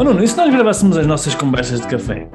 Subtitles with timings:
[0.00, 2.26] Oh Nuno, e se nós gravássemos as nossas conversas de café?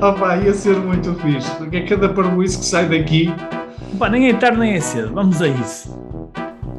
[0.00, 3.26] Opa, ia ser muito fixe, porque é cada parboice que sai daqui.
[3.98, 5.94] Pá, nem é tarde nem é cedo, vamos a isso.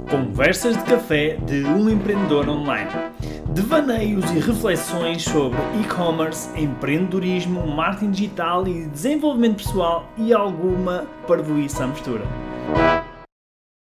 [0.09, 2.89] Conversas de café de um empreendedor online.
[3.53, 11.87] Devaneios e reflexões sobre e-commerce, empreendedorismo, marketing digital e desenvolvimento pessoal e alguma parvoíça à
[11.87, 12.23] mistura.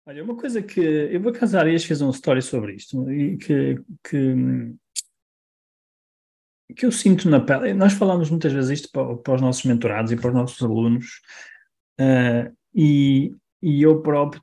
[0.07, 3.81] Olha, uma coisa que eu vou casar e fez um story sobre isto e que,
[4.07, 4.75] que,
[6.75, 7.75] que eu sinto na pele.
[7.75, 11.21] Nós falamos muitas vezes isto para, para os nossos mentorados e para os nossos alunos,
[12.01, 14.43] uh, e, e eu próprio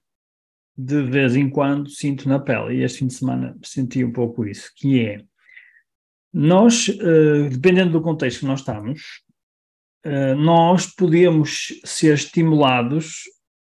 [0.78, 4.46] de vez em quando sinto na pele, e este fim de semana senti um pouco
[4.46, 5.24] isso, que é
[6.32, 9.24] nós, uh, dependendo do contexto que nós estamos,
[10.06, 13.24] uh, nós podemos ser estimulados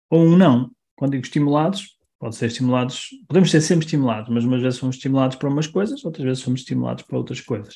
[0.09, 0.71] ou não.
[0.95, 5.35] Quando digo estimulados, pode ser estimulados, podemos ser sempre estimulados, mas umas vezes somos estimulados
[5.35, 7.75] para umas coisas, outras vezes somos estimulados para outras coisas.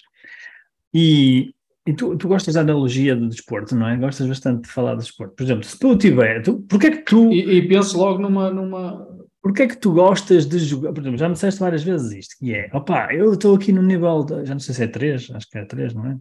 [0.97, 1.53] E,
[1.85, 3.97] e tu, tu gostas da analogia do desporto, não é?
[3.97, 5.35] Gostas bastante de falar do desporto.
[5.35, 7.33] Por exemplo, se tu tiver, tu, porquê é que tu...
[7.33, 9.05] E, e penso logo numa, numa...
[9.41, 10.93] Porquê é que tu gostas de jogar?
[10.93, 13.81] Por exemplo, já me disseste várias vezes isto, que é, opá, eu estou aqui no
[13.81, 16.17] nível, de, já não sei se é 3, acho que é 3, não é?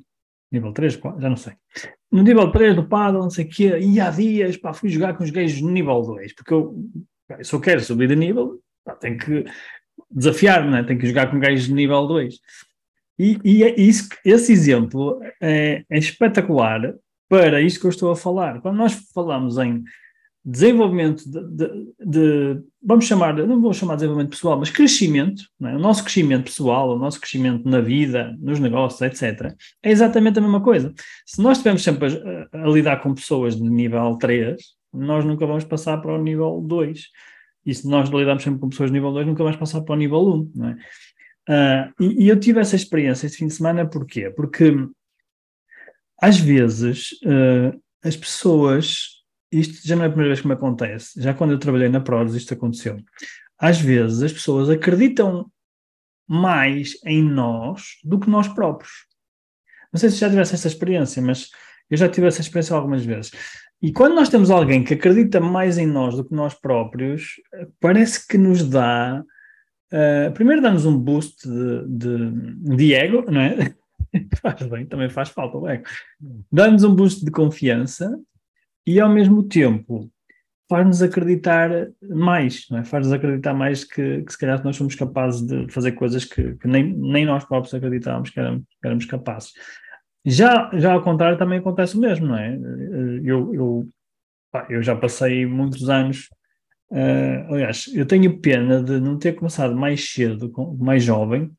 [0.50, 1.53] Nível 3, 4, já não sei.
[2.11, 5.16] No nível 3 do paddle, não sei o quê, e há dias, pá, fui jogar
[5.16, 6.75] com os gays no nível 2, porque eu,
[7.42, 9.44] se eu quero subir de nível, pá, tenho que
[10.11, 10.83] desafiar-me, né?
[10.83, 12.34] tenho que jogar com gajos de nível 2.
[13.18, 16.94] E, e é isso, esse exemplo é, é, espetacular
[17.28, 18.60] para isto que eu estou a falar.
[18.60, 19.82] Quando nós falamos em
[20.44, 25.74] desenvolvimento de, de, de vamos chamar, não vou chamar de desenvolvimento pessoal, mas crescimento, é?
[25.74, 30.42] o nosso crescimento pessoal, o nosso crescimento na vida, nos negócios, etc., é exatamente a
[30.42, 30.92] mesma coisa.
[31.24, 32.08] Se nós estivermos sempre
[32.52, 34.60] a, a lidar com pessoas de nível 3,
[34.92, 37.04] nós nunca vamos passar para o nível 2.
[37.66, 39.98] E se nós lidarmos sempre com pessoas de nível 2, nunca vamos passar para o
[39.98, 40.52] nível 1.
[40.54, 40.76] Não é?
[41.48, 44.31] Uh, e, e, eu tive essa experiência este fim de semana, porquê?
[44.31, 44.73] Porque
[46.20, 51.20] às vezes uh, as pessoas, isto já não é a primeira vez que me acontece,
[51.20, 52.99] já quando eu trabalhei na Prozis isto aconteceu.
[53.59, 55.50] Às vezes as pessoas acreditam
[56.27, 59.06] mais em nós do que nós próprios.
[59.93, 61.50] Não sei se já tivesse essa experiência, mas
[61.91, 63.31] eu já tive essa experiência algumas vezes.
[63.83, 67.34] E quando nós temos alguém que acredita mais em nós do que nós próprios,
[67.78, 69.22] parece que nos dá
[69.94, 73.72] Uh, primeiro dá-nos um boost de, de, de, ego, não é?
[74.43, 75.84] faz bem, também faz falta o ego.
[76.50, 78.19] Dá-nos um boost de confiança
[78.84, 80.10] e ao mesmo tempo
[80.69, 81.71] faz-nos acreditar
[82.03, 82.84] mais, não é?
[82.84, 86.66] Faz-nos acreditar mais que, que se calhar nós somos capazes de fazer coisas que, que
[86.66, 89.53] nem, nem nós próprios acreditávamos que éramos, que éramos capazes.
[90.27, 92.59] Já, já ao contrário também acontece o mesmo, não é?
[93.22, 93.88] Eu, eu,
[94.71, 96.28] eu já passei muitos anos
[96.91, 101.50] Uh, aliás, eu tenho pena de não ter começado mais cedo, mais jovem,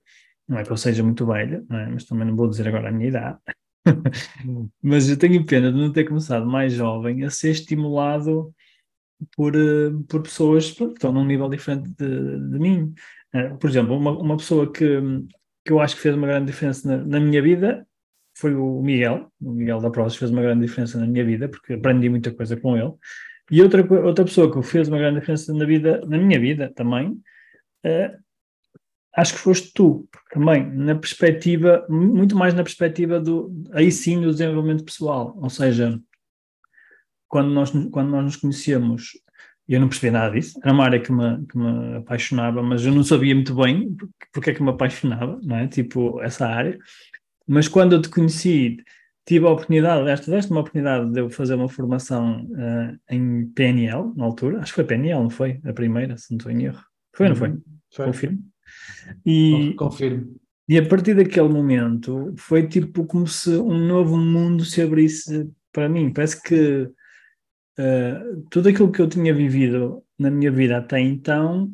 [0.48, 1.88] não é que eu seja muito velho, é?
[1.88, 3.38] mas também não vou dizer agora a minha idade,
[4.82, 8.54] mas eu tenho pena de não ter começado mais jovem a ser estimulado
[9.36, 12.94] por, uh, por pessoas que estão num nível diferente de, de mim.
[13.34, 15.02] Uh, por exemplo, uma, uma pessoa que,
[15.66, 17.86] que eu acho que fez uma grande diferença na, na minha vida
[18.38, 21.74] foi o Miguel, o Miguel da Prozis fez uma grande diferença na minha vida, porque
[21.74, 22.92] aprendi muita coisa com ele.
[23.52, 27.10] E outra, outra pessoa que fez uma grande diferença na vida, na minha vida também,
[27.12, 28.26] uh,
[29.16, 34.32] acho que foste tu, também, na perspectiva, muito mais na perspectiva do, aí sim, do
[34.32, 35.38] desenvolvimento pessoal.
[35.42, 36.00] Ou seja,
[37.28, 39.12] quando nós, quando nós nos conhecemos,
[39.68, 42.94] eu não percebi nada disso, era uma área que me, que me apaixonava, mas eu
[42.94, 43.96] não sabia muito bem
[44.32, 45.68] porque é que me apaixonava, não é?
[45.68, 46.78] Tipo, essa área.
[47.48, 48.78] Mas quando eu te conheci,
[49.26, 54.14] tive a oportunidade, esta deste uma oportunidade de eu fazer uma formação uh, em PNL,
[54.16, 55.60] na altura, acho que foi PNL, não foi?
[55.66, 56.84] A primeira, se não estou em erro.
[57.16, 57.50] Foi ou não foi?
[57.50, 57.62] Uhum.
[57.92, 58.06] foi.
[58.06, 58.40] Confirmo.
[59.26, 60.36] E, Confirmo.
[60.68, 65.88] E a partir daquele momento foi tipo como se um novo mundo se abrisse para
[65.88, 66.12] mim.
[66.12, 66.90] Parece que
[67.80, 71.72] uh, tudo aquilo que eu tinha vivido na minha vida até então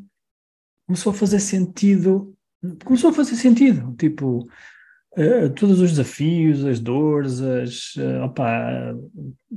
[0.85, 2.35] começou a fazer sentido.
[2.83, 3.95] Começou a fazer sentido.
[3.97, 4.45] Tipo,
[5.17, 8.95] Uh, todos os desafios, as dores, as, uh, opa,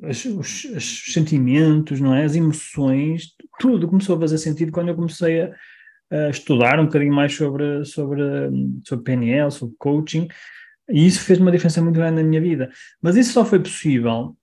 [0.02, 2.24] as, os, os, sentimentos, não é?
[2.24, 3.28] as emoções,
[3.60, 5.54] tudo começou a fazer sentido quando eu comecei a,
[6.10, 8.20] a, estudar um bocadinho mais sobre, sobre,
[8.84, 10.26] sobre PNL, sobre coaching,
[10.90, 12.68] e isso fez uma diferença muito grande na minha vida.
[13.00, 14.36] Mas isso só foi possível,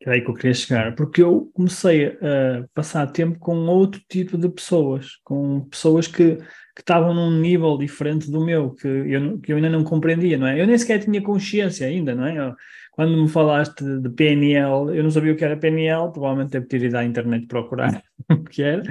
[0.00, 4.02] que é aí que eu queria chegar, porque eu comecei a passar tempo com outro
[4.08, 6.38] tipo de pessoas, com pessoas que
[6.74, 10.46] que estavam num nível diferente do meu, que eu, que eu ainda não compreendia, não
[10.46, 10.60] é?
[10.60, 12.36] Eu nem sequer tinha consciência ainda, não é?
[12.36, 12.54] Eu,
[12.90, 16.82] quando me falaste de PNL, eu não sabia o que era PNL, provavelmente deve ter
[16.82, 18.82] ido à internet procurar o que era.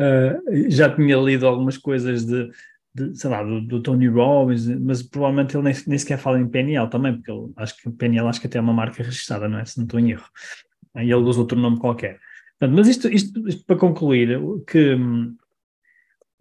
[0.00, 2.50] Uh, já tinha lido algumas coisas de,
[2.94, 6.48] de, sei lá, do, do, Tony Robbins, mas provavelmente ele nem, nem sequer fala em
[6.48, 9.58] PNL também, porque ele, acho que PNL acho que até é uma marca registrada, não
[9.58, 9.64] é?
[9.64, 10.26] Se não estou em erro.
[10.96, 12.18] E ele usa outro nome qualquer.
[12.58, 15.34] Portanto, mas isto, isto, isto, para concluir, que hum,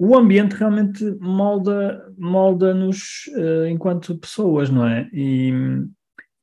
[0.04, 5.08] o ambiente realmente molda, molda-nos uh, enquanto pessoas, não é?
[5.14, 5.54] E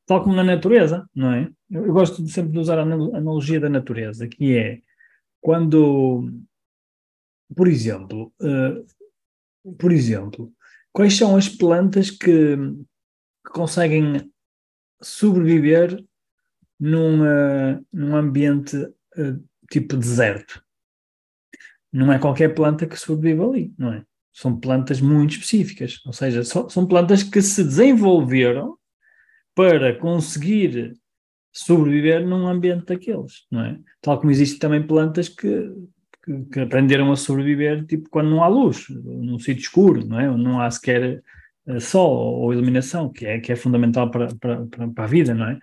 [0.07, 1.51] tal como na natureza, não é?
[1.69, 4.81] Eu, eu gosto de sempre de usar a analogia da natureza, que é
[5.41, 6.31] quando,
[7.57, 10.53] por exemplo, uh, por exemplo,
[10.93, 14.33] quais são as plantas que, que conseguem
[15.03, 16.01] sobreviver
[16.79, 18.77] num, uh, num ambiente
[19.69, 20.63] tipo deserto?
[21.99, 24.03] Não é qualquer planta que sobrevive ali, não é?
[24.33, 28.77] São plantas muito específicas, ou seja, so, são plantas que se desenvolveram
[29.55, 30.95] para conseguir
[31.53, 33.79] sobreviver num ambiente daqueles, não é?
[34.01, 35.73] Tal como existem também plantas que
[36.29, 40.29] que, que, aprenderam a sobreviver tipo quando não há luz, num sítio escuro, não é?
[40.37, 41.23] Não há sequer
[41.67, 45.49] uh, sol ou iluminação, que é, que é fundamental para, para, para, a vida, não
[45.49, 45.59] é?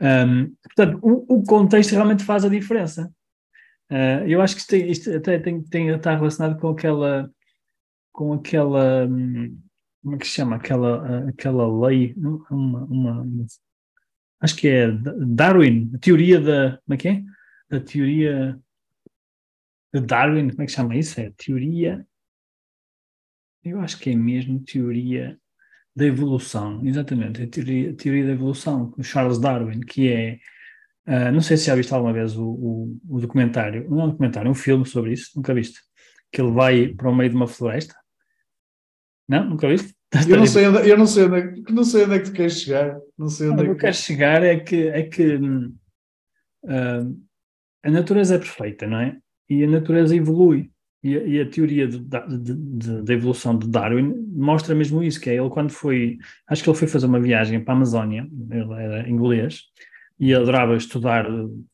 [0.00, 3.10] Um, portanto, o, o, contexto realmente faz a diferença.
[3.90, 7.30] Uh, eu acho que isto, isto, até tem, tem, está relacionado com aquela,
[8.12, 9.58] com aquela, hum,
[10.02, 10.56] como é que se chama?
[10.56, 12.14] Aquela, uh, aquela lei,
[12.50, 13.26] uma, uma,
[14.40, 17.24] acho que é Darwin, a teoria da, como é que é?
[17.70, 18.60] A teoria
[19.92, 21.20] de Darwin, como é que chama isso?
[21.20, 22.06] É teoria.
[23.64, 25.38] Eu acho que é mesmo teoria
[25.94, 30.38] da evolução, exatamente, a teoria, a teoria da evolução, com Charles Darwin, que é.
[31.08, 34.10] Uh, não sei se já viste alguma vez o, o, o, documentário, não é um
[34.10, 35.80] documentário, é um filme sobre isso, nunca viste?
[36.30, 37.94] Que ele vai para o meio de uma floresta.
[39.26, 39.48] Não?
[39.48, 39.94] Nunca viste?
[40.28, 42.32] Eu não sei onde, eu não sei onde, é, não sei onde é que tu
[42.32, 42.98] queres chegar.
[43.16, 43.70] Não sei onde ah, é que...
[43.72, 45.68] eu quero chegar é que, é que uh,
[47.84, 49.18] a natureza é perfeita, não é?
[49.48, 50.70] e a natureza evolui.
[51.02, 55.48] E a, e a teoria da evolução de Darwin mostra mesmo isso, que é ele
[55.48, 56.18] quando foi,
[56.48, 59.62] acho que ele foi fazer uma viagem para a Amazónia, ele era inglês,
[60.18, 61.26] e adorava estudar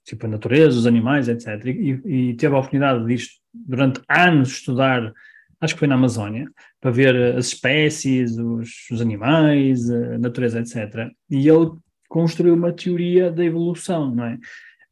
[0.04, 1.64] tipo a natureza, os animais, etc.
[1.66, 3.16] E, e teve a oportunidade de
[3.52, 5.12] durante anos estudar,
[5.60, 6.50] acho que foi na Amazónia,
[6.80, 11.10] para ver as espécies, os, os animais, a natureza, etc.
[11.30, 11.70] E ele
[12.08, 14.38] construiu uma teoria da evolução, não é?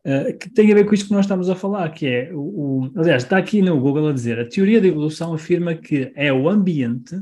[0.05, 2.41] Uh, que tem a ver com isto que nós estamos a falar, que é, o,
[2.41, 6.33] o, aliás, está aqui no Google a dizer, a teoria da evolução afirma que é
[6.33, 7.15] o ambiente,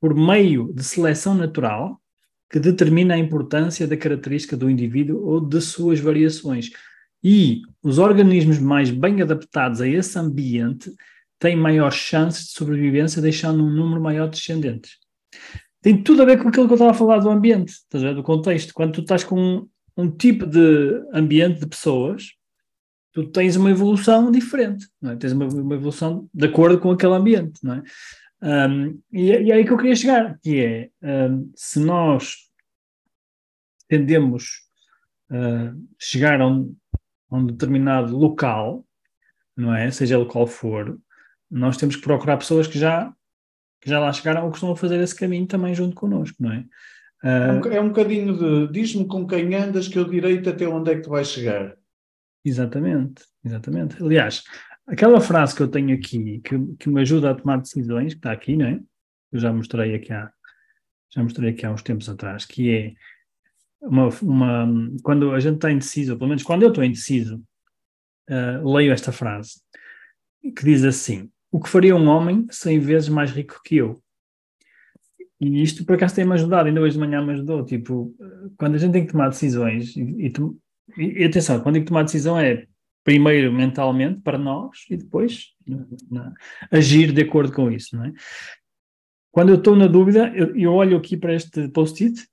[0.00, 2.00] por meio de seleção natural,
[2.50, 6.70] que determina a importância da característica do indivíduo ou de suas variações.
[7.22, 10.90] E os organismos mais bem adaptados a esse ambiente
[11.38, 14.92] têm maiores chances de sobrevivência, deixando um número maior de descendentes.
[15.80, 18.74] Tem tudo a ver com aquilo que eu estava a falar do ambiente, do contexto.
[18.74, 19.66] Quando tu estás com
[19.96, 22.32] um tipo de ambiente de pessoas,
[23.12, 25.16] tu tens uma evolução diferente, é?
[25.16, 27.82] tens uma, uma evolução de acordo com aquele ambiente, não é?
[28.40, 32.36] Um, e, é, e, é aí que eu queria chegar, que é um, se nós
[33.88, 34.68] tendemos
[35.30, 36.74] a uh, chegar a um,
[37.30, 38.86] a um, determinado local,
[39.56, 39.90] não é?
[39.90, 40.98] Seja ele qual for,
[41.50, 43.12] nós temos que procurar pessoas que já,
[43.80, 46.52] que já lá chegaram ou que estão a fazer esse caminho também junto connosco, não
[46.52, 46.64] é?
[47.24, 50.94] Uh, é um bocadinho de diz-me com quem andas que eu direito até onde é
[50.94, 51.76] que tu vais chegar.
[52.44, 54.00] Exatamente, exatamente.
[54.00, 54.44] Aliás,
[54.88, 58.32] aquela frase que eu tenho aqui, que, que me ajuda a tomar decisões, que está
[58.32, 58.80] aqui, não é?
[59.30, 60.32] Eu já mostrei aqui há,
[61.14, 62.94] já mostrei aqui há uns tempos atrás, que é
[63.80, 64.66] uma, uma
[65.02, 67.42] quando a gente está indeciso, pelo menos quando eu estou indeciso,
[68.30, 69.60] uh, leio esta frase,
[70.42, 74.02] que diz assim: O que faria um homem cem vezes mais rico que eu?
[75.40, 77.64] E isto por acaso tem-me ajudado, ainda hoje de manhã me ajudou.
[77.64, 78.12] Tipo,
[78.56, 80.32] quando a gente tem que tomar decisões, e,
[80.96, 82.66] e, e atenção, quando tem que tomar decisão é
[83.04, 85.54] primeiro mentalmente para nós e depois
[86.70, 88.12] agir de acordo com isso, não é?
[89.30, 92.26] Quando eu estou na dúvida, eu, eu olho aqui para este post-it,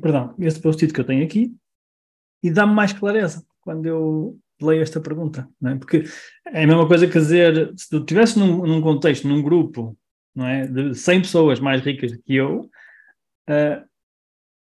[0.00, 1.54] perdão, este post-it que eu tenho aqui,
[2.42, 5.76] e dá-me mais clareza quando eu leio esta pergunta, não é?
[5.76, 6.04] Porque
[6.46, 9.96] é a mesma coisa que dizer, se tu estivesse num, num contexto, num grupo
[10.34, 10.66] não é?
[10.66, 12.70] De 100 pessoas mais ricas que eu,
[13.48, 13.89] uh,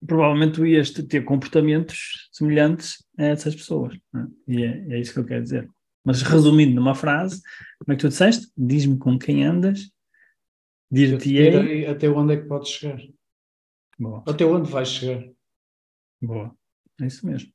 [0.05, 3.97] provavelmente tu ias ter comportamentos semelhantes a essas pessoas.
[4.15, 4.19] É?
[4.47, 5.69] E é, é, isso que eu quero dizer.
[6.03, 7.41] Mas resumindo numa frase,
[7.79, 8.51] como é que tu disseste?
[8.57, 9.91] Diz-me com quem andas,
[10.89, 11.85] dir-te-ei...
[11.85, 12.99] Até onde é que podes chegar.
[13.97, 14.23] Boa.
[14.25, 15.29] Até onde vais chegar.
[16.21, 16.55] Boa.
[17.01, 17.51] É isso mesmo.